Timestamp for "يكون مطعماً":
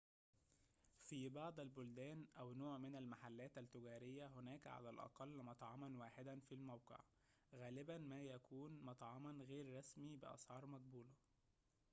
8.21-9.43